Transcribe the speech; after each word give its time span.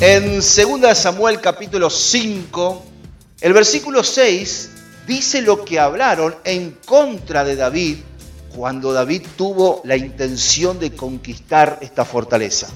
En 0.00 0.40
2 0.40 0.98
Samuel 0.98 1.40
capítulo 1.40 1.88
5, 1.88 2.84
el 3.40 3.52
versículo 3.52 4.02
6 4.02 4.70
dice 5.06 5.40
lo 5.40 5.64
que 5.64 5.78
hablaron 5.78 6.34
en 6.44 6.78
contra 6.84 7.44
de 7.44 7.54
David 7.54 7.98
cuando 8.54 8.92
David 8.92 9.22
tuvo 9.36 9.82
la 9.84 9.96
intención 9.96 10.80
de 10.80 10.96
conquistar 10.96 11.78
esta 11.80 12.04
fortaleza. 12.04 12.66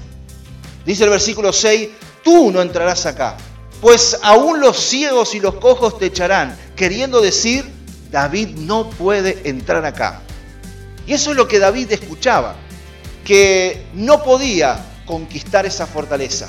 Dice 0.85 1.03
el 1.03 1.09
versículo 1.09 1.51
6, 1.51 1.89
tú 2.23 2.51
no 2.51 2.61
entrarás 2.61 3.05
acá, 3.05 3.35
pues 3.81 4.17
aún 4.23 4.61
los 4.61 4.77
ciegos 4.77 5.35
y 5.35 5.41
los 5.41 5.55
cojos 5.55 5.99
te 5.99 6.05
echarán, 6.05 6.57
queriendo 6.77 7.19
decir, 7.19 7.65
David 8.11 8.55
no 8.59 8.89
puede 8.91 9.41
entrar 9.43 9.85
acá. 9.85 10.21
Y 11.05 11.13
eso 11.13 11.31
es 11.31 11.37
lo 11.37 11.49
que 11.49 11.59
David 11.59 11.91
escuchaba, 11.91 12.55
que 13.25 13.87
no 13.93 14.23
podía 14.23 14.85
conquistar 15.05 15.65
esa 15.65 15.85
fortaleza. 15.85 16.47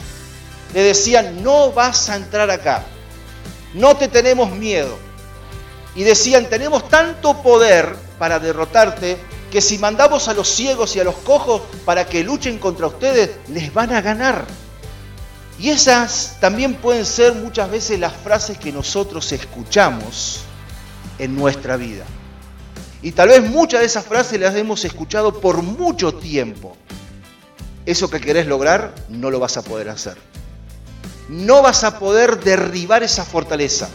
Le 0.75 0.83
decían, 0.83 1.43
no 1.43 1.73
vas 1.73 2.09
a 2.09 2.17
entrar 2.17 2.51
acá, 2.51 2.85
no 3.75 3.97
te 3.97 4.09
tenemos 4.09 4.51
miedo. 4.51 4.97
Y 5.95 6.05
decían, 6.05 6.49
tenemos 6.49 6.89
tanto 6.89 7.43
poder 7.43 7.97
para 8.19 8.39
derrotarte 8.39 9.19
que 9.51 9.61
si 9.61 9.79
mandamos 9.79 10.29
a 10.29 10.35
los 10.35 10.49
ciegos 10.49 10.95
y 10.95 11.01
a 11.01 11.05
los 11.05 11.17
cojos 11.17 11.63
para 11.85 12.07
que 12.07 12.23
luchen 12.23 12.59
contra 12.59 12.87
ustedes, 12.87 13.31
les 13.49 13.75
van 13.75 13.93
a 13.93 14.01
ganar. 14.01 14.45
Y 15.59 15.71
esas 15.71 16.39
también 16.41 16.75
pueden 16.75 17.05
ser 17.05 17.35
muchas 17.35 17.71
veces 17.71 17.99
las 17.99 18.15
frases 18.15 18.57
que 18.57 18.73
nosotros 18.73 19.33
escuchamos 19.33 20.41
en 21.19 21.37
nuestra 21.37 21.77
vida. 21.77 22.05
Y 23.03 23.13
tal 23.13 23.29
vez 23.29 23.43
muchas 23.43 23.81
de 23.81 23.87
esas 23.87 24.05
frases 24.05 24.41
las 24.41 24.55
hemos 24.55 24.85
escuchado 24.85 25.41
por 25.41 25.63
mucho 25.63 26.15
tiempo. 26.15 26.77
Eso 27.85 28.09
que 28.09 28.21
querés 28.21 28.47
lograr 28.47 28.95
no 29.09 29.31
lo 29.31 29.41
vas 29.41 29.57
a 29.57 29.63
poder 29.63 29.89
hacer. 29.89 30.30
No 31.31 31.63
vas 31.63 31.85
a 31.85 31.97
poder 32.01 32.41
derribar 32.41 33.05
esa 33.05 33.25
fortaleza. 33.25 33.89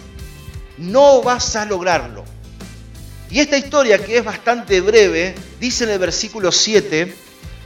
No 0.78 1.22
vas 1.22 1.58
a 1.58 1.66
lograrlo. 1.66 2.24
Y 3.30 3.42
esta 3.42 3.58
historia, 3.58 4.02
que 4.02 4.18
es 4.18 4.24
bastante 4.24 4.80
breve, 4.80 5.36
dice 5.60 5.84
en 5.84 5.90
el 5.90 6.00
versículo 6.00 6.50
7, 6.50 7.14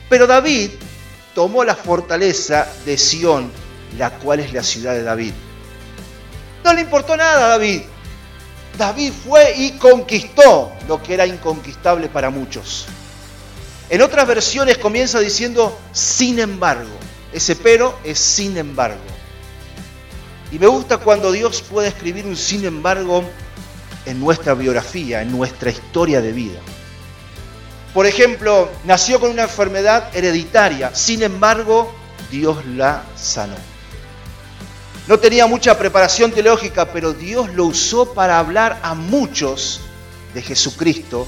pero 0.09 0.25
David 0.25 0.71
tomó 1.35 1.63
la 1.63 1.75
fortaleza 1.75 2.67
de 2.83 2.97
Sión, 2.97 3.51
la 3.95 4.09
cual 4.09 4.39
es 4.39 4.53
la 4.53 4.63
ciudad 4.63 4.95
de 4.95 5.03
David. 5.03 5.33
No 6.63 6.73
le 6.73 6.81
importó 6.81 7.15
nada 7.15 7.45
a 7.45 7.49
David. 7.49 7.83
David 8.75 9.13
fue 9.23 9.53
y 9.55 9.73
conquistó 9.73 10.71
lo 10.87 11.03
que 11.03 11.13
era 11.13 11.27
inconquistable 11.27 12.09
para 12.09 12.31
muchos. 12.31 12.87
En 13.87 14.01
otras 14.01 14.25
versiones 14.25 14.79
comienza 14.79 15.19
diciendo 15.19 15.79
sin 15.91 16.39
embargo. 16.39 16.89
Ese 17.31 17.55
pero 17.55 17.99
es 18.03 18.17
sin 18.17 18.57
embargo. 18.57 19.19
Y 20.51 20.57
me 20.59 20.67
gusta 20.67 20.97
cuando 20.97 21.31
Dios 21.31 21.61
puede 21.61 21.89
escribir 21.89 22.25
un 22.25 22.35
sin 22.35 22.65
embargo 22.65 23.23
en 24.05 24.19
nuestra 24.19 24.55
biografía, 24.55 25.21
en 25.21 25.31
nuestra 25.31 25.69
historia 25.69 26.21
de 26.21 26.31
vida. 26.31 26.59
Por 27.93 28.05
ejemplo, 28.05 28.69
nació 28.83 29.19
con 29.19 29.31
una 29.31 29.43
enfermedad 29.43 30.15
hereditaria, 30.15 30.93
sin 30.95 31.21
embargo, 31.23 31.93
Dios 32.31 32.65
la 32.65 33.03
sanó. 33.15 33.55
No 35.07 35.17
tenía 35.17 35.47
mucha 35.47 35.77
preparación 35.77 36.31
teológica, 36.31 36.91
pero 36.91 37.13
Dios 37.13 37.49
lo 37.53 37.65
usó 37.65 38.13
para 38.13 38.37
hablar 38.37 38.79
a 38.83 38.93
muchos 38.93 39.81
de 40.33 40.41
Jesucristo 40.41 41.27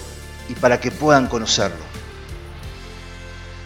y 0.50 0.54
para 0.54 0.80
que 0.80 0.92
puedan 0.92 1.28
conocerlo. 1.28 1.84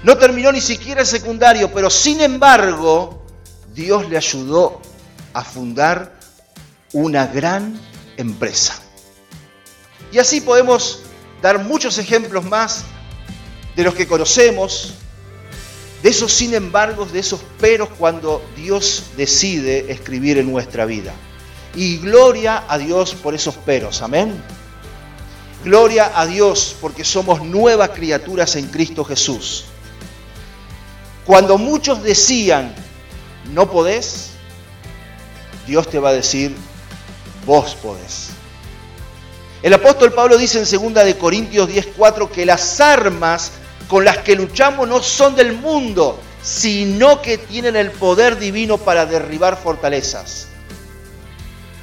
No 0.04 0.18
terminó 0.18 0.52
ni 0.52 0.62
siquiera 0.62 1.02
el 1.02 1.08
secundario, 1.08 1.72
pero 1.74 1.90
sin 1.90 2.22
embargo, 2.22 3.22
Dios 3.74 4.08
le 4.08 4.16
ayudó 4.16 4.82
a 5.36 5.44
fundar 5.44 6.18
una 6.94 7.28
gran 7.28 7.78
empresa. 8.16 8.82
Y 10.12 10.18
así 10.18 10.40
podemos 10.40 11.02
dar 11.42 11.60
muchos 11.60 11.98
ejemplos 11.98 12.46
más 12.46 12.86
de 13.76 13.84
los 13.84 13.94
que 13.94 14.08
conocemos, 14.08 14.94
de 16.02 16.10
esos 16.10 16.32
sin 16.32 16.54
embargo, 16.54 17.06
de 17.06 17.20
esos 17.20 17.42
peros 17.60 17.90
cuando 18.00 18.42
Dios 18.56 19.04
decide 19.18 19.92
escribir 19.92 20.38
en 20.38 20.50
nuestra 20.50 20.86
vida. 20.86 21.14
Y 21.76 21.98
gloria 21.98 22.64
a 22.70 22.78
Dios 22.78 23.14
por 23.14 23.36
esos 23.36 23.56
peros, 23.56 24.02
amén. 24.02 24.42
Gloria 25.66 26.14
a 26.16 26.26
Dios 26.26 26.78
porque 26.80 27.04
somos 27.04 27.44
nuevas 27.44 27.90
criaturas 27.90 28.56
en 28.56 28.68
Cristo 28.68 29.04
Jesús. 29.04 29.66
Cuando 31.26 31.58
muchos 31.58 32.04
decían, 32.04 32.74
no 33.52 33.70
podés, 33.70 34.35
Dios 35.68 35.90
te 35.90 36.00
va 36.00 36.10
a 36.10 36.14
decir, 36.14 36.56
vos 37.46 37.76
podés. 37.76 38.30
El 39.62 39.74
apóstol 39.74 40.14
Pablo 40.14 40.38
dice 40.38 40.60
en 40.60 40.94
2 40.94 41.06
de 41.06 41.18
Corintios 41.18 41.68
10:4 41.68 42.30
que 42.30 42.46
las 42.46 42.80
armas 42.80 43.52
con 43.88 44.06
las 44.06 44.20
que 44.20 44.36
luchamos 44.36 44.88
no 44.88 45.02
son 45.02 45.36
del 45.36 45.54
mundo, 45.54 46.20
sino 46.44 47.22
que 47.22 47.38
tienen 47.38 47.76
el 47.76 47.92
poder 47.92 48.38
divino 48.38 48.78
para 48.78 49.06
derribar 49.06 49.58
fortalezas. 49.58 50.48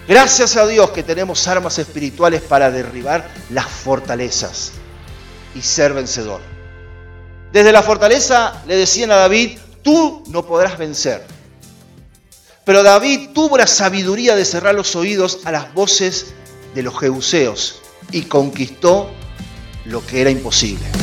Gracias 0.07 0.57
a 0.57 0.67
Dios 0.67 0.91
que 0.91 1.03
tenemos 1.03 1.47
armas 1.49 1.79
espirituales 1.79 2.43
para 2.43 2.71
derribar 2.71 3.29
las 3.51 3.67
fortalezas 3.67 4.73
y 5.55 5.63
ser 5.63 5.93
vencedor. 5.93 6.41
Desde 7.53 7.73
la 7.73 7.83
fortaleza 7.83 8.63
le 8.67 8.77
decían 8.77 9.11
a 9.11 9.17
David, 9.17 9.59
tú 9.83 10.25
no 10.29 10.45
podrás 10.45 10.79
vencer. 10.79 11.25
Pero 12.65 12.83
David 12.83 13.31
tuvo 13.35 13.59
la 13.59 13.67
sabiduría 13.67 14.37
de 14.37 14.45
cerrar 14.45 14.75
los 14.75 14.95
oídos 14.95 15.41
a 15.45 15.51
las 15.51 15.75
voces 15.75 16.33
de 16.75 16.83
los 16.83 16.99
jebuseos 16.99 17.83
y 18.13 18.23
conquistó 18.23 19.11
lo 19.85 20.05
que 20.07 20.21
era 20.21 20.31
imposible. 20.31 21.02